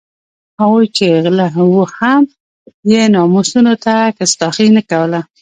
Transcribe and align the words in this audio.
هغوی 0.61 0.85
چې 0.95 1.05
غله 1.23 1.47
وو 1.73 1.83
هم 1.97 2.23
یې 2.91 3.01
ناموسونو 3.15 3.73
ته 3.85 3.95
کستاخي 4.17 4.67
نه 4.75 4.81
کوله. 4.89 5.19